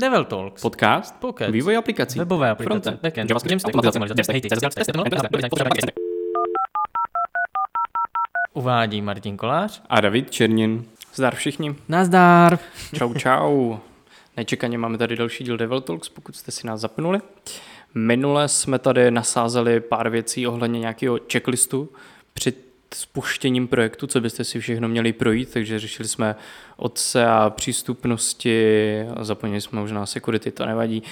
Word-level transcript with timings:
Devel 0.00 0.24
Talks. 0.24 0.62
Podcast, 0.62 1.14
Podcast. 1.20 1.52
vývoj 1.52 1.76
aplikací, 1.76 2.18
Webové 2.18 2.50
aplikace, 2.50 2.98
backend, 3.02 3.30
JavaScript, 3.30 3.64
Uvádí 8.54 9.02
Martin 9.02 9.36
Kolář. 9.36 9.82
a 9.88 10.00
David 10.00 10.30
Černin. 10.30 10.84
Zdar 11.14 11.34
všichni. 11.34 11.74
Nazdar. 11.88 12.58
Čau, 12.94 13.14
čau. 13.14 13.76
Nečekaně 14.36 14.78
máme 14.78 14.98
tady 14.98 15.16
další 15.16 15.44
díl 15.44 15.56
Devil 15.56 15.80
Talks, 15.80 16.08
pokud 16.08 16.36
jste 16.36 16.52
si 16.52 16.66
nás 16.66 16.80
zapnuli. 16.80 17.20
Minule 17.94 18.48
jsme 18.48 18.78
tady 18.78 19.10
nasázeli 19.10 19.80
pár 19.80 20.08
věcí 20.10 20.46
ohledně 20.46 20.80
nějakého 20.80 21.18
checklistu 21.32 21.88
před 22.34 22.69
spuštěním 22.94 23.68
projektu, 23.68 24.06
co 24.06 24.20
byste 24.20 24.44
si 24.44 24.60
všechno 24.60 24.88
měli 24.88 25.12
projít, 25.12 25.52
takže 25.52 25.78
řešili 25.78 26.08
jsme 26.08 26.36
od 26.76 26.98
SEA, 26.98 27.50
přístupnosti, 27.50 29.00
a 29.16 29.24
zapomněli 29.24 29.60
jsme 29.60 29.80
možná 29.80 30.06
security, 30.06 30.50
to 30.50 30.66
nevadí. 30.66 31.02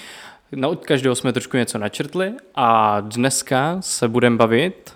No, 0.53 0.71
od 0.71 0.87
každého 0.87 1.15
jsme 1.15 1.33
trošku 1.33 1.57
něco 1.57 1.79
načrtli 1.79 2.33
a 2.55 3.01
dneska 3.01 3.77
se 3.81 4.09
budeme 4.09 4.37
bavit 4.37 4.95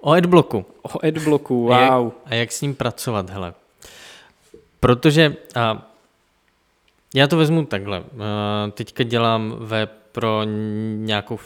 O 0.00 0.10
adblocku. 0.12 0.64
o 0.82 1.04
adblocku, 1.06 1.72
A 1.72 1.80
jak- 1.80 1.90
wow. 1.92 2.12
A 2.26 2.34
jak 2.34 2.52
s 2.52 2.60
ním 2.60 2.74
pracovat, 2.74 3.30
hele. 3.30 3.54
Protože 4.80 5.36
a 5.54 5.90
já 7.14 7.26
to 7.26 7.36
vezmu 7.36 7.66
takhle. 7.66 7.98
A 7.98 8.70
teďka 8.70 9.02
dělám 9.04 9.54
web 9.58 9.92
pro 10.12 10.42
nějakou, 10.96 11.38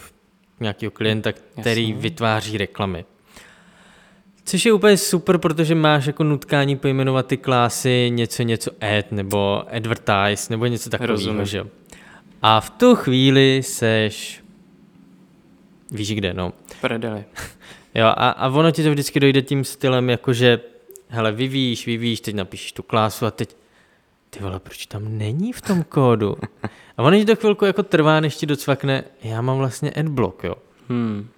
nějakého 0.60 0.90
klienta, 0.90 1.32
který 1.60 1.88
Jasně. 1.90 2.02
vytváří 2.02 2.58
reklamy. 2.58 3.04
Což 4.46 4.66
je 4.66 4.72
úplně 4.72 4.96
super, 4.96 5.38
protože 5.38 5.74
máš 5.74 6.06
jako 6.06 6.24
nutkání 6.24 6.76
pojmenovat 6.76 7.26
ty 7.26 7.36
klásy 7.36 8.10
něco, 8.14 8.42
něco 8.42 8.70
ad, 8.98 9.12
nebo 9.12 9.62
advertise, 9.74 10.46
nebo 10.52 10.66
něco 10.66 10.90
takového, 10.90 11.12
Rozumím. 11.12 11.44
že 11.44 11.58
jo. 11.58 11.66
A 12.42 12.60
v 12.60 12.70
tu 12.70 12.94
chvíli 12.94 13.62
seš, 13.62 14.44
víš 15.90 16.14
kde, 16.14 16.34
no. 16.34 16.52
Prdeli. 16.80 17.24
Jo, 17.94 18.06
a, 18.06 18.30
a 18.30 18.48
ono 18.48 18.70
ti 18.70 18.82
to 18.82 18.90
vždycky 18.90 19.20
dojde 19.20 19.42
tím 19.42 19.64
stylem, 19.64 20.10
jakože, 20.10 20.60
hele, 21.08 21.32
vyvíjíš, 21.32 21.86
vyvíjíš, 21.86 22.20
teď 22.20 22.34
napíšeš 22.34 22.72
tu 22.72 22.82
klásu 22.82 23.26
a 23.26 23.30
teď, 23.30 23.56
ty 24.30 24.40
vole, 24.40 24.60
proč 24.60 24.86
tam 24.86 25.18
není 25.18 25.52
v 25.52 25.60
tom 25.60 25.82
kódu? 25.82 26.36
A 26.96 27.02
ono 27.02 27.18
ti 27.18 27.24
to 27.24 27.36
chvilku 27.36 27.64
jako 27.64 27.82
trvá, 27.82 28.20
než 28.20 28.36
ti 28.36 28.46
docvakne, 28.46 29.04
já 29.22 29.40
mám 29.40 29.58
vlastně 29.58 29.90
adblock, 29.90 30.44
jo. 30.44 30.54
Hmm. 30.88 31.28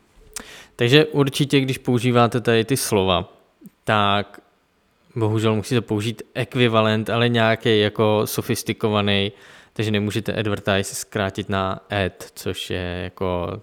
Takže 0.79 1.07
určitě, 1.07 1.61
když 1.61 1.79
používáte 1.79 2.41
tady 2.41 2.65
ty 2.65 2.77
slova, 2.77 3.33
tak 3.85 4.41
bohužel 5.17 5.55
musíte 5.55 5.81
použít 5.81 6.23
ekvivalent, 6.35 7.11
ale 7.11 7.29
nějaký 7.29 7.81
jako 7.81 8.23
sofistikovaný, 8.25 9.33
takže 9.73 9.91
nemůžete 9.91 10.33
advertise 10.33 10.95
zkrátit 10.95 11.49
na 11.49 11.81
ad, 12.07 12.27
což 12.35 12.71
je 12.71 13.01
jako 13.05 13.61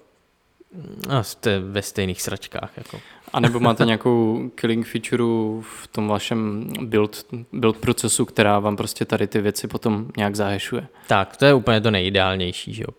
no, 1.09 1.23
jste 1.23 1.59
ve 1.59 1.81
stejných 1.81 2.21
sračkách. 2.21 2.71
Jako. 2.77 2.99
A 3.33 3.39
nebo 3.39 3.59
máte 3.59 3.85
nějakou 3.85 4.49
killing 4.55 4.87
feature 4.87 5.23
v 5.61 5.87
tom 5.91 6.07
vašem 6.07 6.69
build, 6.81 7.25
build 7.53 7.77
procesu, 7.77 8.25
která 8.25 8.59
vám 8.59 8.77
prostě 8.77 9.05
tady 9.05 9.27
ty 9.27 9.41
věci 9.41 9.67
potom 9.67 10.07
nějak 10.17 10.35
zahešuje. 10.35 10.87
Tak, 11.07 11.37
to 11.37 11.45
je 11.45 11.53
úplně 11.53 11.81
to 11.81 11.91
nejideálnější, 11.91 12.73
že 12.73 12.83
jo. 12.83 12.89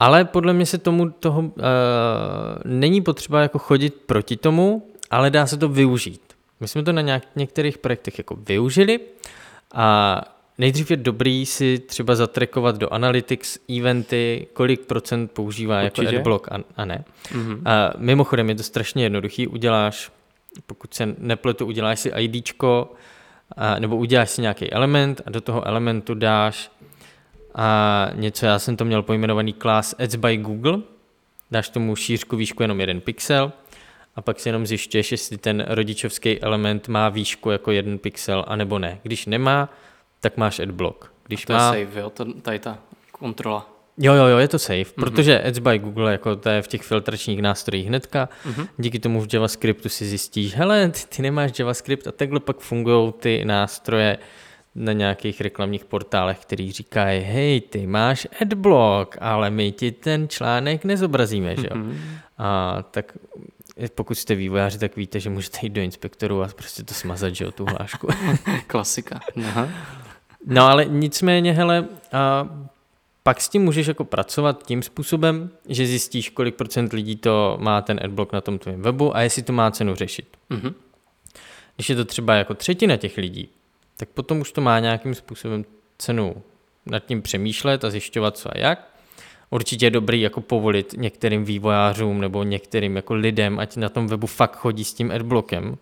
Ale 0.00 0.24
podle 0.24 0.52
mě 0.52 0.66
se 0.66 0.78
tomu 0.78 1.10
toho 1.10 1.40
uh, 1.40 1.50
není 2.64 3.02
potřeba 3.02 3.40
jako 3.40 3.58
chodit 3.58 3.94
proti 3.94 4.36
tomu, 4.36 4.90
ale 5.10 5.30
dá 5.30 5.46
se 5.46 5.56
to 5.56 5.68
využít. 5.68 6.20
My 6.60 6.68
jsme 6.68 6.82
to 6.82 6.92
na 6.92 7.02
nějak, 7.02 7.22
některých 7.36 7.78
projektech 7.78 8.18
jako 8.18 8.36
využili 8.36 9.00
a 9.74 10.20
nejdřív 10.58 10.90
je 10.90 10.96
dobrý 10.96 11.46
si 11.46 11.78
třeba 11.78 12.14
zatrekovat 12.14 12.76
do 12.76 12.92
Analytics 12.92 13.58
eventy, 13.78 14.46
kolik 14.52 14.80
procent 14.80 15.32
používá 15.32 15.82
Určitě. 15.84 16.06
jako 16.06 16.16
adblock 16.16 16.52
a, 16.52 16.58
a 16.76 16.84
ne. 16.84 17.04
Mhm. 17.34 17.62
A 17.64 17.92
mimochodem 17.98 18.48
je 18.48 18.54
to 18.54 18.62
strašně 18.62 19.02
jednoduchý, 19.04 19.46
uděláš, 19.46 20.10
pokud 20.66 20.94
se 20.94 21.14
nepletu, 21.18 21.66
uděláš 21.66 22.00
si 22.00 22.08
IDčko, 22.08 22.92
a, 23.56 23.78
nebo 23.78 23.96
uděláš 23.96 24.30
si 24.30 24.42
nějaký 24.42 24.72
element 24.72 25.20
a 25.26 25.30
do 25.30 25.40
toho 25.40 25.66
elementu 25.66 26.14
dáš 26.14 26.70
a 27.56 28.08
něco, 28.14 28.46
já 28.46 28.58
jsem 28.58 28.76
to 28.76 28.84
měl 28.84 29.02
pojmenovaný 29.02 29.52
class 29.52 29.94
Ads 29.98 30.14
by 30.14 30.36
Google, 30.36 30.78
dáš 31.50 31.68
tomu 31.68 31.96
šířku, 31.96 32.36
výšku 32.36 32.62
jenom 32.62 32.80
jeden 32.80 33.00
pixel 33.00 33.52
a 34.16 34.22
pak 34.22 34.40
si 34.40 34.48
jenom 34.48 34.66
zjišťuješ, 34.66 35.12
jestli 35.12 35.38
ten 35.38 35.64
rodičovský 35.68 36.40
element 36.40 36.88
má 36.88 37.08
výšku 37.08 37.50
jako 37.50 37.70
jeden 37.72 37.98
pixel, 37.98 38.44
anebo 38.48 38.78
ne. 38.78 39.00
Když 39.02 39.26
nemá, 39.26 39.72
tak 40.20 40.36
máš 40.36 40.60
adblock. 40.60 41.04
Když 41.26 41.44
To 41.44 41.52
je 41.52 41.58
má, 41.58 41.72
save, 41.72 42.00
jo? 42.00 42.10
To, 42.10 42.32
tady 42.32 42.58
ta 42.58 42.78
kontrola. 43.12 43.70
Jo, 43.98 44.14
jo, 44.14 44.26
jo, 44.26 44.38
je 44.38 44.48
to 44.48 44.58
safe, 44.58 44.82
mm-hmm. 44.82 45.00
protože 45.00 45.42
Ads 45.42 45.58
by 45.58 45.78
Google, 45.78 46.12
jako 46.12 46.36
to 46.36 46.48
je 46.48 46.62
v 46.62 46.68
těch 46.68 46.82
filtračních 46.82 47.42
nástrojích 47.42 47.86
hnedka, 47.86 48.28
mm-hmm. 48.46 48.68
díky 48.78 48.98
tomu 48.98 49.20
v 49.20 49.34
JavaScriptu 49.34 49.88
si 49.88 50.04
zjistíš, 50.04 50.54
hele, 50.54 50.88
ty, 50.88 51.00
ty 51.16 51.22
nemáš 51.22 51.58
JavaScript 51.58 52.06
a 52.06 52.12
takhle 52.12 52.40
pak 52.40 52.58
fungují 52.58 53.12
ty 53.12 53.44
nástroje 53.44 54.18
na 54.76 54.92
nějakých 54.92 55.40
reklamních 55.40 55.84
portálech, 55.84 56.38
který 56.38 56.72
říkají, 56.72 57.22
hej, 57.22 57.60
ty 57.60 57.86
máš 57.86 58.26
adblock, 58.40 59.16
ale 59.20 59.50
my 59.50 59.72
ti 59.72 59.92
ten 59.92 60.28
článek 60.28 60.84
nezobrazíme, 60.84 61.56
že 61.56 61.66
jo? 61.70 61.76
Mm-hmm. 61.76 61.96
A 62.38 62.78
tak 62.90 63.18
pokud 63.94 64.14
jste 64.14 64.34
vývojáři, 64.34 64.78
tak 64.78 64.96
víte, 64.96 65.20
že 65.20 65.30
můžete 65.30 65.58
jít 65.62 65.72
do 65.72 65.80
inspektoru 65.80 66.42
a 66.42 66.48
prostě 66.48 66.82
to 66.82 66.94
smazat, 66.94 67.34
že 67.34 67.44
jo, 67.44 67.52
tu 67.52 67.64
hlášku. 67.64 68.08
Klasika. 68.66 69.20
Aha. 69.46 69.68
No 70.46 70.66
ale 70.66 70.84
nicméně, 70.84 71.52
hele, 71.52 71.84
a 72.12 72.48
pak 73.22 73.40
s 73.40 73.48
tím 73.48 73.62
můžeš 73.62 73.86
jako 73.86 74.04
pracovat 74.04 74.66
tím 74.66 74.82
způsobem, 74.82 75.50
že 75.68 75.86
zjistíš, 75.86 76.30
kolik 76.30 76.54
procent 76.54 76.92
lidí 76.92 77.16
to 77.16 77.58
má 77.60 77.82
ten 77.82 78.00
adblock 78.04 78.32
na 78.32 78.40
tom 78.40 78.58
tvém 78.58 78.82
webu 78.82 79.16
a 79.16 79.20
jestli 79.20 79.42
to 79.42 79.52
má 79.52 79.70
cenu 79.70 79.94
řešit. 79.94 80.36
Mhm. 80.50 80.74
Když 81.76 81.90
je 81.90 81.96
to 81.96 82.04
třeba 82.04 82.34
jako 82.34 82.54
třetina 82.54 82.96
těch 82.96 83.16
lidí, 83.16 83.48
tak 83.96 84.08
potom 84.08 84.40
už 84.40 84.52
to 84.52 84.60
má 84.60 84.78
nějakým 84.78 85.14
způsobem 85.14 85.64
cenu 85.98 86.42
nad 86.86 86.98
tím 86.98 87.22
přemýšlet 87.22 87.84
a 87.84 87.90
zjišťovat 87.90 88.36
co 88.36 88.56
a 88.56 88.58
jak. 88.58 88.88
Určitě 89.50 89.86
je 89.86 89.90
dobrý 89.90 90.20
jako 90.20 90.40
povolit 90.40 90.94
některým 90.96 91.44
vývojářům 91.44 92.20
nebo 92.20 92.42
některým 92.42 92.96
jako 92.96 93.14
lidem, 93.14 93.58
ať 93.58 93.76
na 93.76 93.88
tom 93.88 94.06
webu 94.06 94.26
fakt 94.26 94.56
chodí 94.56 94.84
s 94.84 94.94
tím 94.94 95.10
adblockem, 95.10 95.78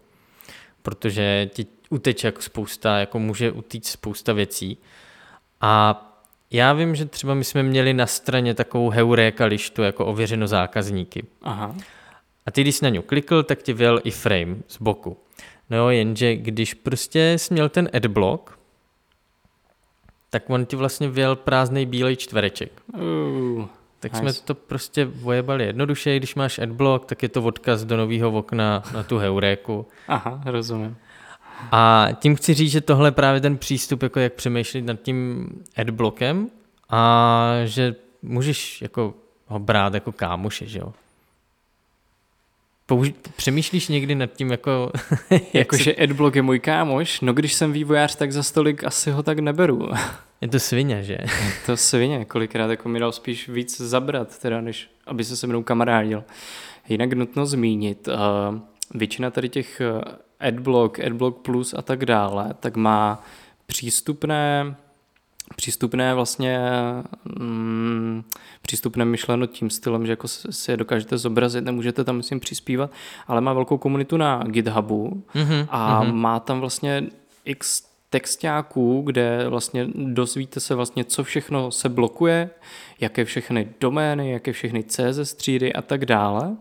protože 0.83 1.51
ti 1.53 1.67
uteče 1.91 2.29
jako 2.29 2.43
spousta, 2.43 2.99
jako 2.99 3.19
může 3.19 3.51
utíct 3.51 3.87
spousta 3.87 4.33
věcí. 4.33 4.79
A 5.61 6.01
já 6.51 6.73
vím, 6.73 6.95
že 6.95 7.05
třeba 7.05 7.35
my 7.35 7.45
jsme 7.45 7.63
měli 7.63 7.95
na 7.95 8.07
straně 8.07 8.55
takovou 8.55 8.91
heuréka 8.91 9.45
lištu 9.45 9.83
jako 9.83 10.07
ověřeno 10.07 10.47
zákazníky. 10.47 11.25
Aha. 11.43 11.75
A 12.47 12.51
ty, 12.51 12.61
když 12.61 12.75
jsi 12.77 12.85
na 12.85 12.89
ňu 12.91 13.03
klikl, 13.03 13.43
tak 13.43 13.63
ti 13.63 13.73
vyjel 13.73 14.01
i 14.05 14.11
frame 14.11 14.57
z 14.69 14.79
boku. 14.81 15.17
No 15.71 15.77
jo, 15.77 15.89
jenže 15.89 16.37
když 16.37 16.75
prostě 16.75 17.33
jsi 17.39 17.55
měl 17.55 17.69
ten 17.69 17.89
adblock, 17.95 18.51
tak 20.31 20.51
on 20.51 20.67
ti 20.67 20.77
vlastně 20.77 21.09
vyjel 21.09 21.37
prázdný 21.37 21.87
bílej 21.87 22.17
čtvereček. 22.17 22.73
Uh, 22.95 23.65
Tak 24.01 24.13
Nice. 24.13 24.33
jsme 24.33 24.45
to 24.47 24.55
prostě 24.55 25.05
vojebali 25.05 25.65
jednoduše, 25.67 26.17
když 26.17 26.35
máš 26.35 26.59
adblock, 26.59 27.05
tak 27.07 27.23
je 27.23 27.29
to 27.29 27.43
odkaz 27.43 27.85
do 27.85 27.97
nového 27.97 28.31
okna 28.33 28.83
na 28.95 29.03
tu 29.03 29.19
heuréku. 29.19 29.87
aha, 30.09 30.43
rozumím. 30.47 30.97
A 31.73 32.09
tím 32.19 32.37
chci 32.37 32.55
říct, 32.55 32.71
že 32.71 32.81
tohle 32.81 33.09
je 33.09 33.13
právě 33.13 33.41
ten 33.41 33.59
přístup, 33.59 34.03
jako 34.03 34.21
jak 34.21 34.33
přemýšlet 34.33 34.83
nad 34.85 35.01
tím 35.03 35.49
adblockem 35.77 36.51
a 36.91 37.53
že 37.65 37.95
můžeš 38.23 38.83
jako 38.83 39.15
ho 39.47 39.59
brát 39.59 39.95
jako 39.95 40.13
kámoše, 40.13 40.67
že 40.67 40.79
jo. 40.79 40.93
Použi- 42.89 43.15
přemýšlíš 43.37 43.89
někdy 43.89 44.15
nad 44.15 44.33
tím, 44.33 44.51
jako... 44.51 44.93
jak 45.31 45.43
si- 45.43 45.59
Jakože 45.59 45.95
adblock 45.95 46.37
je 46.37 46.43
můj 46.43 46.59
kámoš, 46.59 47.21
no 47.21 47.33
když 47.33 47.55
jsem 47.55 47.73
vývojář, 47.73 48.17
tak 48.17 48.33
za 48.33 48.43
stolik 48.43 48.85
asi 48.85 49.11
ho 49.11 49.23
tak 49.23 49.39
neberu. 49.39 49.89
Je 50.41 50.49
to 50.49 50.59
svině, 50.59 51.03
že? 51.03 51.19
to 51.67 51.77
svině, 51.77 52.25
kolikrát 52.25 52.71
jako 52.71 52.89
mi 52.89 52.99
dal 53.01 53.13
spíš 53.13 53.49
víc 53.49 53.81
zabrat, 53.81 54.39
teda 54.39 54.61
než 54.61 54.91
aby 55.07 55.25
se 55.25 55.37
se 55.37 55.47
mnou 55.47 55.63
kamarádil. 55.63 56.25
Jinak 56.89 57.13
nutno 57.13 57.47
zmínit, 57.47 58.09
uh, 58.09 58.15
většina 58.95 59.31
tady 59.31 59.49
těch 59.49 59.83
uh, 59.95 60.03
adblock, 60.41 61.01
adblock 61.01 61.39
plus 61.39 61.75
a 61.75 61.83
tak 61.83 62.05
dále, 62.05 62.55
tak 62.61 62.77
má 62.77 63.25
přístupné 63.67 64.75
přístupné 65.57 66.15
vlastně 66.15 66.59
mm, 67.39 67.64
přístupné 68.67 69.05
myšleno 69.05 69.47
tím 69.47 69.71
stylem, 69.71 70.07
že 70.07 70.13
jako 70.13 70.29
si 70.29 70.71
je 70.71 70.77
dokážete 70.77 71.19
zobrazit, 71.19 71.65
nemůžete 71.65 72.05
tam 72.05 72.17
myslím 72.17 72.41
přispívat, 72.41 72.91
ale 73.27 73.41
má 73.41 73.53
velkou 73.53 73.79
komunitu 73.79 74.17
na 74.17 74.43
GitHubu 74.47 75.23
Mhm, 75.35 75.67
a 75.71 76.03
má 76.05 76.41
tam 76.41 76.61
vlastně 76.61 77.05
x 77.45 77.83
textáků, 78.11 79.03
kde 79.07 79.49
vlastně 79.49 79.87
dozvíte 79.95 80.61
se 80.61 80.75
vlastně, 80.75 81.05
co 81.05 81.25
všechno 81.25 81.71
se 81.71 81.89
blokuje, 81.89 82.51
jaké 83.01 83.25
všechny 83.25 83.69
domény, 83.81 84.31
jaké 84.31 84.53
všechny 84.53 84.85
CSS 84.85 85.35
třídy 85.35 85.73
a 85.73 85.83
tak 85.83 86.07
dále. 86.07 86.57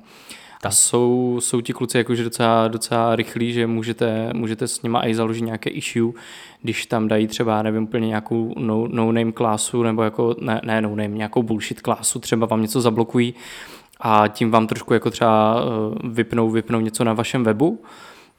A 0.66 0.72
jsou, 0.72 1.38
jsou 1.42 1.62
ti 1.62 1.74
kluci 1.74 1.98
jakože 1.98 2.24
docela, 2.24 2.68
docela 2.68 3.16
rychlí, 3.16 3.54
že 3.54 3.68
můžete, 3.68 4.30
můžete 4.34 4.68
s 4.68 4.82
nima 4.82 5.08
i 5.08 5.16
založit 5.16 5.42
nějaké 5.42 5.70
issue, 5.70 6.14
když 6.62 6.86
tam 6.86 7.08
dají 7.08 7.28
třeba, 7.28 7.62
nevím, 7.64 7.84
úplně 7.84 8.08
nějakou 8.08 8.54
no, 8.58 8.88
no 8.88 9.32
klásu, 9.34 9.84
nebo 9.84 10.04
jako, 10.04 10.36
ne, 10.42 10.62
ne 10.64 10.82
no 10.82 10.90
name, 10.90 11.08
nějakou 11.08 11.44
bullshit 11.44 11.82
klásu, 11.82 12.20
třeba 12.20 12.46
vám 12.48 12.62
něco 12.62 12.82
zablokují 12.82 13.34
a 14.00 14.28
tím 14.28 14.52
vám 14.52 14.68
trošku 14.68 14.94
jako 14.94 15.10
třeba 15.10 15.62
eh, 15.62 16.08
vypnou, 16.08 16.50
vypnou 16.50 16.80
něco 16.80 17.04
na 17.04 17.14
vašem 17.14 17.44
webu, 17.44 17.82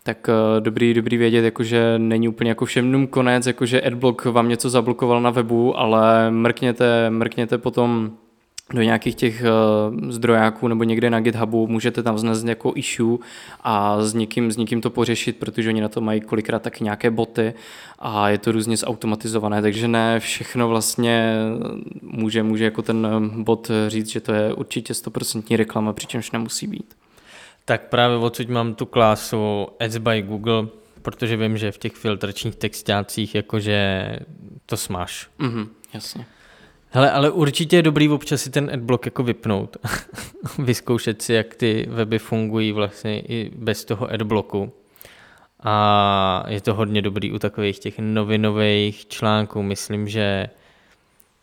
tak 0.02 0.28
eh, 0.28 0.60
dobrý, 0.60 0.94
dobrý 0.94 1.16
vědět, 1.16 1.44
jakože 1.44 1.94
není 1.98 2.28
úplně 2.28 2.50
jako 2.50 2.64
všem 2.64 3.06
konec, 3.06 3.46
jakože 3.46 3.80
adblock 3.80 4.24
vám 4.24 4.48
něco 4.48 4.70
zablokoval 4.70 5.22
na 5.22 5.30
webu, 5.30 5.78
ale 5.78 6.30
mrkněte, 6.30 7.10
mrkněte 7.10 7.58
potom 7.58 8.10
do 8.72 8.82
nějakých 8.82 9.14
těch 9.14 9.42
uh, 9.42 10.10
zdrojáků 10.10 10.68
nebo 10.68 10.84
někde 10.84 11.10
na 11.10 11.20
GitHubu, 11.20 11.66
můžete 11.66 12.02
tam 12.02 12.14
vznést 12.14 12.44
jako 12.44 12.72
issue 12.76 13.18
a 13.60 14.02
s 14.02 14.14
někým, 14.14 14.52
s 14.52 14.56
někým 14.56 14.80
to 14.80 14.90
pořešit, 14.90 15.36
protože 15.36 15.68
oni 15.68 15.80
na 15.80 15.88
to 15.88 16.00
mají 16.00 16.20
kolikrát 16.20 16.62
taky 16.62 16.84
nějaké 16.84 17.10
boty 17.10 17.54
a 17.98 18.28
je 18.28 18.38
to 18.38 18.52
různě 18.52 18.76
zautomatizované, 18.76 19.62
takže 19.62 19.88
ne 19.88 20.20
všechno 20.20 20.68
vlastně 20.68 21.34
může, 22.02 22.42
může 22.42 22.64
jako 22.64 22.82
ten 22.82 23.30
bot 23.42 23.70
říct, 23.88 24.08
že 24.08 24.20
to 24.20 24.32
je 24.32 24.54
určitě 24.54 24.92
100% 24.92 25.56
reklama, 25.56 25.92
přičemž 25.92 26.30
nemusí 26.30 26.66
být. 26.66 26.94
Tak 27.64 27.88
právě 27.88 28.16
odsud 28.16 28.48
mám 28.48 28.74
tu 28.74 28.86
klásu 28.86 29.66
Ads 29.80 29.96
by 29.96 30.22
Google, 30.22 30.66
protože 31.02 31.36
vím, 31.36 31.58
že 31.58 31.72
v 31.72 31.78
těch 31.78 31.92
filtračních 31.92 32.56
textácích 32.56 33.34
jakože 33.34 34.08
to 34.66 34.76
smáš. 34.76 35.28
Mhm, 35.38 35.68
jasně. 35.94 36.26
Hele, 36.96 37.10
ale 37.10 37.30
určitě 37.30 37.76
je 37.76 37.82
dobrý 37.82 38.08
občas 38.08 38.42
si 38.42 38.50
ten 38.50 38.70
adblock 38.72 39.04
jako 39.06 39.22
vypnout. 39.22 39.76
Vyzkoušet 40.58 41.22
si, 41.22 41.32
jak 41.32 41.54
ty 41.54 41.86
weby 41.90 42.18
fungují 42.18 42.72
vlastně 42.72 43.20
i 43.20 43.50
bez 43.56 43.84
toho 43.84 44.10
adblocku. 44.10 44.72
A 45.60 46.44
je 46.48 46.60
to 46.60 46.74
hodně 46.74 47.02
dobrý 47.02 47.32
u 47.32 47.38
takových 47.38 47.78
těch 47.78 47.94
novinových 47.98 49.06
článků. 49.06 49.62
Myslím, 49.62 50.08
že 50.08 50.46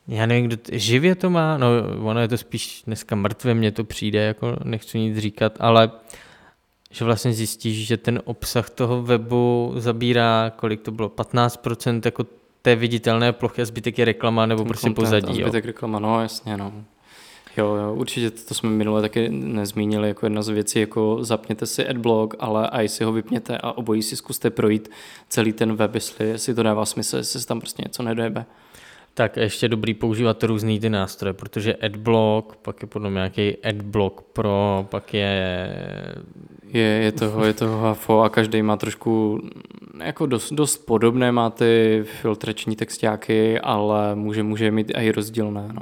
já 0.08 0.26
nevím, 0.26 0.46
kdo 0.46 0.58
t- 0.58 0.80
živě 0.80 1.16
to 1.16 1.30
má, 1.30 1.58
no 1.58 1.68
ono 2.04 2.20
je 2.20 2.28
to 2.28 2.38
spíš 2.38 2.84
dneska 2.88 3.16
mrtvé, 3.16 3.54
mně 3.54 3.72
to 3.72 3.84
přijde, 3.84 4.20
jako 4.20 4.56
nechci 4.64 5.00
nic 5.00 5.18
říkat, 5.18 5.58
ale 5.60 5.92
že 6.92 7.06
vlastně 7.06 7.34
zjistíš, 7.34 7.88
že 7.88 7.98
ten 7.98 8.22
obsah 8.26 8.70
toho 8.70 9.02
webu 9.02 9.74
zabírá, 9.76 10.52
kolik 10.56 10.82
to 10.82 10.92
bylo, 10.92 11.10
15% 11.10 12.02
jako 12.06 12.26
té 12.62 12.76
viditelné 12.76 13.34
plochy 13.34 13.62
a 13.62 13.66
zbytek 13.66 14.00
je 14.00 14.06
reklama 14.06 14.46
nebo 14.46 14.66
prostě 14.66 14.88
content, 14.88 15.06
pozadí. 15.06 15.44
A 15.44 15.48
zbytek 15.48 15.64
jo. 15.64 15.68
reklama, 15.68 16.00
no 16.00 16.22
jasně, 16.22 16.58
no. 16.58 16.74
Jo, 17.58 17.76
jo, 17.76 17.94
určitě 17.94 18.32
to 18.32 18.54
jsme 18.54 18.70
minule 18.70 19.02
taky 19.02 19.30
nezmínili 19.30 20.08
jako 20.08 20.26
jedna 20.26 20.42
z 20.42 20.50
věcí, 20.50 20.80
jako 20.80 21.18
zapněte 21.22 21.66
si 21.66 21.88
adblock, 21.88 22.36
ale 22.40 22.70
i 22.72 22.90
si 22.90 23.04
ho 23.04 23.12
vypněte 23.12 23.58
a 23.58 23.72
obojí 23.72 24.04
si 24.04 24.16
zkuste 24.16 24.50
projít 24.50 24.90
celý 25.30 25.54
ten 25.54 25.76
web, 25.76 25.96
jestli, 25.96 26.28
jestli 26.28 26.54
to 26.54 26.64
dává 26.64 26.86
smysl, 26.86 27.18
jestli 27.18 27.40
se 27.40 27.48
tam 27.48 27.60
prostě 27.60 27.84
něco 27.86 28.04
nedojebe. 28.04 28.46
Tak 29.14 29.38
a 29.38 29.42
ještě 29.42 29.68
dobrý 29.68 29.94
používat 29.94 30.44
různý 30.44 30.80
ty 30.80 30.90
nástroje, 30.90 31.34
protože 31.34 31.76
AdBlock, 31.76 32.56
pak 32.56 32.82
je 32.82 32.88
potom 32.88 33.14
nějaký 33.14 33.58
AdBlock 33.58 34.22
Pro, 34.22 34.88
pak 34.90 35.14
je... 35.14 35.76
Je, 36.68 36.82
je 36.82 37.12
toho, 37.12 37.46
je 37.46 37.54
toho 37.54 37.82
hafo 37.82 38.22
a 38.22 38.30
každý 38.30 38.62
má 38.62 38.78
trošku 38.78 39.42
jako 40.04 40.26
dost, 40.26 40.54
dost 40.54 40.78
podobné, 40.78 41.32
má 41.32 41.50
ty 41.50 42.04
filtrační 42.22 42.76
textáky, 42.76 43.60
ale 43.60 44.16
může, 44.16 44.44
může 44.44 44.72
mít 44.72 44.92
i 44.96 45.12
rozdílné, 45.12 45.70
no. 45.74 45.82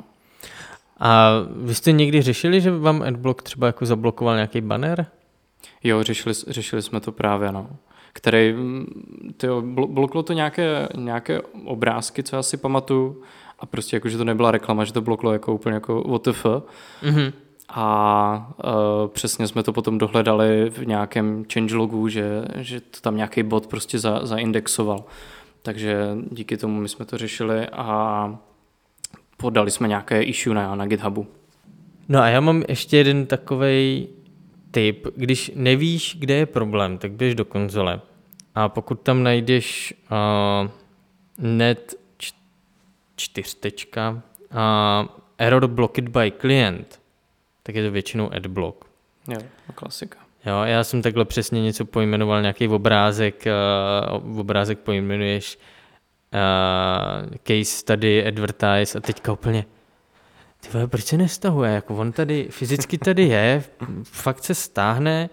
A 0.99 1.31
vy 1.55 1.75
jste 1.75 1.91
někdy 1.91 2.21
řešili, 2.21 2.61
že 2.61 2.71
vám 2.71 3.01
AdBlock 3.01 3.41
třeba 3.41 3.67
jako 3.67 3.85
zablokoval 3.85 4.35
nějaký 4.35 4.61
banner? 4.61 5.05
Jo, 5.83 6.03
řešili, 6.03 6.35
řešili 6.47 6.81
jsme 6.81 6.99
to 6.99 7.11
právě, 7.11 7.51
no 7.51 7.69
který, 8.13 8.55
tyjo, 9.37 9.61
bloklo 9.61 10.23
to 10.23 10.33
nějaké, 10.33 10.87
nějaké 10.95 11.41
obrázky, 11.65 12.23
co 12.23 12.35
já 12.35 12.43
si 12.43 12.57
pamatuju, 12.57 13.21
a 13.59 13.65
prostě 13.65 13.95
jako, 13.95 14.09
že 14.09 14.17
to 14.17 14.23
nebyla 14.23 14.51
reklama, 14.51 14.85
že 14.85 14.93
to 14.93 15.01
bloklo 15.01 15.33
jako 15.33 15.53
úplně 15.53 15.73
jako 15.73 16.01
WTF. 16.01 16.45
Mm-hmm. 16.45 17.33
A 17.69 18.51
uh, 18.63 19.07
přesně 19.07 19.47
jsme 19.47 19.63
to 19.63 19.73
potom 19.73 19.97
dohledali 19.97 20.69
v 20.69 20.87
nějakém 20.87 21.45
changelogu, 21.53 22.07
že, 22.07 22.45
že 22.55 22.81
to 22.81 23.01
tam 23.01 23.15
nějaký 23.15 23.43
bot 23.43 23.67
prostě 23.67 23.99
za, 23.99 24.25
zaindexoval. 24.25 25.03
Takže 25.61 26.17
díky 26.31 26.57
tomu 26.57 26.81
my 26.81 26.89
jsme 26.89 27.05
to 27.05 27.17
řešili 27.17 27.67
a 27.67 28.37
podali 29.37 29.71
jsme 29.71 29.87
nějaké 29.87 30.23
issue 30.23 30.55
na, 30.55 30.75
na 30.75 30.85
GitHubu. 30.85 31.27
No 32.09 32.19
a 32.19 32.27
já 32.27 32.41
mám 32.41 32.63
ještě 32.67 32.97
jeden 32.97 33.25
takový 33.25 34.07
tip. 34.71 35.07
Když 35.15 35.51
nevíš, 35.55 36.15
kde 36.19 36.33
je 36.33 36.45
problém, 36.45 36.97
tak 36.97 37.11
běž 37.11 37.35
do 37.35 37.45
konzole. 37.45 38.01
A 38.55 38.69
pokud 38.69 39.01
tam 39.01 39.23
najdeš 39.23 39.93
uh, 40.11 40.69
net 41.37 41.95
čtyřtečka 43.15 44.11
uh, 44.51 45.07
error 45.37 45.67
blocked 45.67 46.09
by 46.09 46.31
client, 46.31 47.01
tak 47.63 47.75
je 47.75 47.83
to 47.83 47.91
většinou 47.91 48.33
adblock. 48.33 48.85
Jo, 49.27 49.39
klasika. 49.75 50.19
Jo, 50.45 50.61
já 50.63 50.83
jsem 50.83 51.01
takhle 51.01 51.25
přesně 51.25 51.61
něco 51.61 51.85
pojmenoval, 51.85 52.41
nějaký 52.41 52.67
obrázek, 52.67 53.45
uh, 54.21 54.39
obrázek 54.39 54.79
pojmenuješ 54.79 55.59
uh, 56.33 57.35
case 57.43 57.65
study, 57.65 58.27
advertise 58.27 58.97
a 58.97 59.01
teďka 59.01 59.31
úplně 59.31 59.65
ty 60.61 60.69
vole, 60.73 60.87
proč 60.87 61.05
se 61.05 61.17
nestahuje? 61.17 61.71
Jako 61.71 61.95
on 61.95 62.11
tady, 62.11 62.47
fyzicky 62.51 62.97
tady 62.97 63.23
je, 63.27 63.63
fakt 64.03 64.43
se 64.43 64.55
stáhne, 64.55 65.29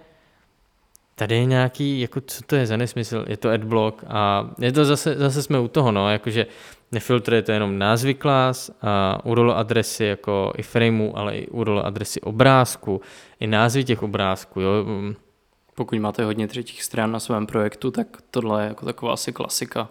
tady 1.15 1.35
je 1.35 1.45
nějaký, 1.45 2.01
jako 2.01 2.21
co 2.21 2.43
to 2.43 2.57
je 2.57 2.67
za 2.67 2.77
nesmysl, 2.77 3.25
je 3.29 3.37
to 3.37 3.51
adblock 3.51 4.05
a 4.09 4.51
je 4.59 4.73
to 4.73 4.85
zase, 4.85 5.15
zase 5.15 5.43
jsme 5.43 5.59
u 5.59 5.69
toho, 5.69 5.93
no, 5.93 6.11
jakože 6.11 6.47
nefiltruje 6.93 7.43
to 7.43 7.53
jenom 7.53 7.79
názvy 7.79 8.15
klas 8.15 8.71
a 8.83 9.21
URL 9.25 9.53
adresy 9.53 10.05
jako 10.05 10.53
i 10.57 10.63
frameu, 10.63 11.13
ale 11.17 11.37
i 11.37 11.47
URL 11.47 11.83
adresy 11.85 12.21
obrázku, 12.21 13.01
i 13.41 13.47
názvy 13.47 13.85
těch 13.85 14.03
obrázků, 14.03 14.61
jo. 14.61 14.85
Pokud 15.75 15.99
máte 15.99 16.25
hodně 16.25 16.49
třetích 16.49 16.83
stran 16.83 17.13
na 17.13 17.21
svém 17.21 17.47
projektu, 17.47 17.91
tak 17.91 18.07
tohle 18.31 18.63
je 18.63 18.69
jako 18.69 18.87
taková 18.87 19.13
asi 19.13 19.33
klasika 19.33 19.89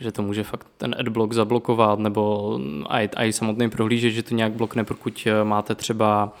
že 0.00 0.12
to 0.12 0.22
může 0.22 0.44
fakt 0.44 0.66
ten 0.78 0.94
adblock 0.98 1.32
zablokovat, 1.32 1.98
nebo 1.98 2.58
i, 3.00 3.08
i 3.16 3.32
samotný 3.32 3.70
prohlížeč, 3.70 4.14
že 4.14 4.22
to 4.22 4.34
nějak 4.34 4.52
blokne, 4.52 4.84
pokud 4.84 5.26
eh, 5.26 5.44
máte 5.44 5.74
třeba 5.74 6.32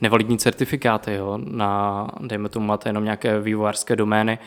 nevalidní 0.00 0.38
certifikáty, 0.38 1.14
jo, 1.14 1.38
na, 1.44 2.08
dejme 2.20 2.48
tomu, 2.48 2.66
máte 2.66 2.88
jenom 2.88 3.04
nějaké 3.04 3.40
vývojářské 3.40 3.96
domény, 3.96 4.38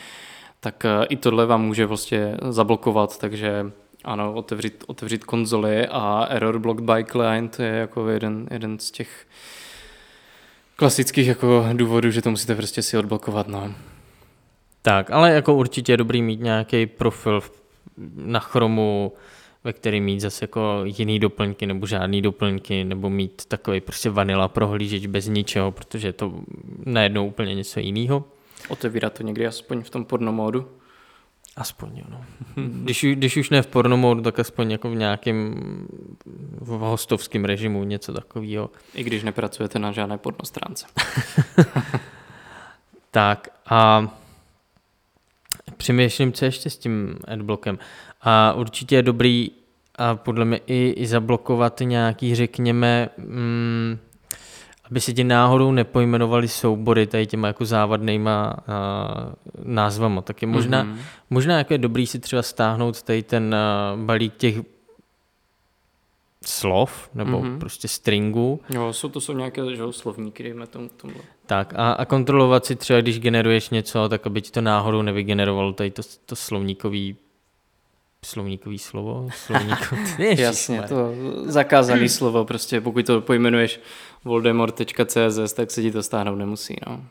tak 0.60 0.86
eh, 0.86 1.06
i 1.06 1.16
tohle 1.16 1.46
vám 1.46 1.62
může 1.62 1.86
vlastně 1.86 2.38
zablokovat, 2.50 3.18
takže 3.18 3.72
ano, 4.04 4.34
otevřít, 4.34 4.84
otevřít 4.88 5.24
konzoli 5.24 5.88
a 5.88 6.28
error 6.30 6.60
blocked 6.60 6.86
by 6.86 7.06
client 7.06 7.60
je 7.60 7.68
jako 7.68 8.10
jeden, 8.10 8.48
jeden 8.52 8.80
z 8.80 8.92
těch 8.92 9.28
klasických 10.76 11.28
jako 11.28 11.66
důvodů, 11.74 12.12
že 12.12 12.22
to 12.22 12.30
musíte 12.32 12.56
prostě 12.56 12.82
si 12.82 12.98
odblokovat, 12.98 13.48
no. 13.48 13.74
Tak, 14.82 15.12
ale 15.12 15.32
jako 15.32 15.54
určitě 15.54 15.94
je 15.94 15.98
dobrý 15.98 16.22
mít 16.22 16.42
nějaký 16.42 16.86
profil 16.86 17.42
na 18.16 18.40
chromu, 18.40 19.14
ve 19.64 19.74
který 19.74 20.02
mít 20.02 20.20
zase 20.20 20.44
jako 20.44 20.82
jiný 20.84 21.20
doplňky 21.20 21.66
nebo 21.66 21.88
žádný 21.88 22.22
doplňky, 22.22 22.84
nebo 22.84 23.10
mít 23.10 23.46
takový 23.46 23.82
prostě 23.82 24.10
vanila 24.10 24.48
prohlížeč 24.48 25.06
bez 25.06 25.28
ničeho, 25.28 25.72
protože 25.72 26.08
je 26.08 26.14
to 26.14 26.34
najednou 26.86 27.28
úplně 27.28 27.56
něco 27.56 27.80
jiného. 27.80 28.24
Otevírat 28.70 29.14
to 29.14 29.24
někdy 29.24 29.48
aspoň 29.48 29.82
v 29.82 29.90
tom 29.90 30.06
pornomódu? 30.06 30.68
Aspoň, 31.58 32.04
no. 32.10 32.26
když, 32.84 33.06
když 33.14 33.38
už 33.38 33.50
ne 33.50 33.62
v 33.62 33.68
pornomódu, 33.68 34.22
tak 34.22 34.40
aspoň 34.40 34.72
jako 34.72 34.90
v 34.90 34.96
nějakém 34.96 35.56
v 36.60 36.68
hostovském 36.68 37.46
režimu, 37.46 37.84
něco 37.84 38.14
takového. 38.14 38.70
I 38.94 39.04
když 39.04 39.24
nepracujete 39.24 39.80
na 39.80 39.92
žádné 39.92 40.18
pornostránce. 40.18 40.86
tak 43.12 43.50
a 43.66 44.08
přemýšlím, 45.78 46.34
co 46.34 46.46
ještě 46.46 46.70
s 46.70 46.78
tím 46.78 47.18
adblockem. 47.28 47.80
A 48.22 48.54
určitě 48.54 48.96
je 48.96 49.04
dobrý 49.04 49.52
a 49.98 50.16
podle 50.16 50.46
mě 50.46 50.60
i, 50.68 50.94
i 50.98 51.08
zablokovat 51.08 51.82
nějaký, 51.84 52.36
řekněme, 52.36 53.10
mm, 53.18 53.98
aby 54.92 55.02
se 55.02 55.14
ti 55.14 55.24
náhodou 55.24 55.72
nepojmenovali 55.72 56.48
soubory 56.48 57.08
tady 57.08 57.28
těma 57.28 57.48
jako 57.48 57.66
závadnýma 57.66 58.58
uh, 58.58 59.74
názvama. 59.74 60.22
Tak 60.22 60.42
je 60.42 60.48
možná, 60.48 60.84
mm-hmm. 60.84 60.98
možná 61.30 61.58
jako 61.58 61.74
je 61.74 61.78
dobrý 61.78 62.08
si 62.08 62.20
třeba 62.20 62.42
stáhnout 62.42 63.02
tady 63.02 63.24
ten 63.24 63.56
uh, 63.96 64.00
balík 64.02 64.34
těch 64.38 64.56
slov, 66.48 67.10
nebo 67.14 67.40
mm-hmm. 67.40 67.60
prostě 67.60 67.88
stringu. 67.88 68.60
Jo, 68.70 68.94
jsou 68.94 69.10
to 69.10 69.22
jsou 69.22 69.34
nějaké 69.34 69.76
že, 69.76 69.84
slovníky, 69.92 70.44
dejme 70.44 70.68
tomu. 70.68 70.90
tomhle. 70.98 71.22
Tak 71.46 71.74
a, 71.76 71.92
a 71.92 72.06
kontrolovat 72.06 72.66
si 72.66 72.76
třeba, 72.76 73.02
když 73.02 73.20
generuješ 73.20 73.70
něco, 73.70 74.10
tak 74.10 74.28
aby 74.28 74.42
ti 74.42 74.52
to 74.52 74.62
náhodou 74.62 75.02
nevygenerovalo 75.02 75.74
tady 75.74 75.92
to, 75.92 76.02
to 76.26 76.36
slovníkový 76.36 77.16
slovníkový 78.26 78.80
slovo? 78.80 79.30
Slovníkový... 79.36 80.42
Jasně, 80.42 80.82
to 80.82 81.14
zakázané 81.46 82.10
slovo, 82.10 82.46
prostě 82.46 82.82
pokud 82.82 83.06
to 83.06 83.22
pojmenuješ 83.22 83.80
voldemort.cz, 84.24 85.54
tak 85.54 85.72
se 85.72 85.82
ti 85.82 85.92
to 85.92 86.04
stáhnout 86.04 86.36
nemusí, 86.36 86.76
no. 86.88 87.04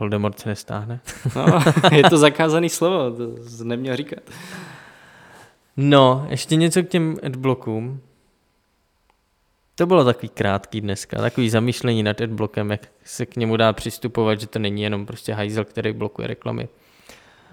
Voldemort 0.00 0.38
se 0.38 0.48
nestáhne. 0.48 1.00
No, 1.36 1.62
je 1.92 2.02
to 2.02 2.16
zakázaný 2.16 2.68
slovo, 2.68 3.16
to 3.16 3.48
jsi 3.48 3.64
neměl 3.64 3.96
říkat. 3.96 4.18
No, 5.76 6.26
ještě 6.30 6.56
něco 6.56 6.82
k 6.82 6.88
těm 6.88 7.16
adblockům. 7.22 8.00
To 9.74 9.86
bylo 9.86 10.04
takový 10.04 10.28
krátký 10.28 10.80
dneska, 10.80 11.20
takový 11.20 11.50
zamýšlení 11.50 12.02
nad 12.02 12.20
adblockem, 12.20 12.70
jak 12.70 12.88
se 13.04 13.26
k 13.26 13.36
němu 13.36 13.56
dá 13.56 13.72
přistupovat, 13.72 14.40
že 14.40 14.46
to 14.46 14.58
není 14.58 14.82
jenom 14.82 15.06
prostě 15.06 15.32
hajzel, 15.32 15.64
který 15.64 15.92
blokuje 15.92 16.28
reklamy. 16.28 16.68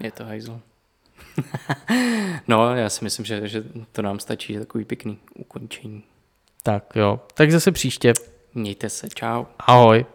Je 0.00 0.12
to 0.12 0.24
hajzl. 0.24 0.60
no, 2.48 2.76
já 2.76 2.90
si 2.90 3.04
myslím, 3.04 3.26
že, 3.26 3.48
že 3.48 3.64
to 3.92 4.02
nám 4.02 4.18
stačí, 4.18 4.58
takový 4.58 4.84
pěkný 4.84 5.18
ukončení. 5.34 6.02
Tak 6.62 6.96
jo, 6.96 7.20
tak 7.34 7.50
zase 7.50 7.72
příště. 7.72 8.12
Mějte 8.54 8.88
se, 8.88 9.08
čau. 9.08 9.44
Ahoj. 9.58 10.06